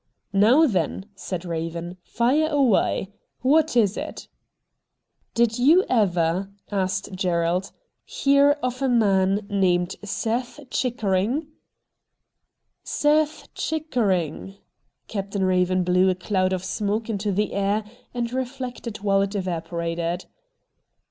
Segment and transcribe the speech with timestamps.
[0.33, 3.13] 'Now then,' said Eaven,' fire away.
[3.41, 7.71] What is it?' IN THE DOORWAY 89' Did you ever,' asked Gerald,'
[8.03, 11.49] hear of a man named Setli Chickering?'
[12.57, 14.55] * Seth Chickering!'
[15.07, 20.25] Captain Raven blew a cloud of smoke into the air and reflected while it evaporated.